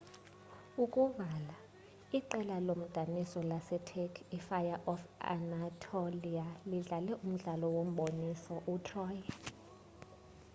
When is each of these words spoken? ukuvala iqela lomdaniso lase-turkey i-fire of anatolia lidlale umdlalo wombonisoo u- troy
ukuvala 0.83 1.55
iqela 2.17 2.57
lomdaniso 2.67 3.39
lase-turkey 3.49 4.25
i-fire 4.37 4.77
of 4.93 5.01
anatolia 5.33 6.45
lidlale 6.69 7.13
umdlalo 7.25 7.67
wombonisoo 7.75 8.59
u- 8.73 8.83
troy 8.85 9.17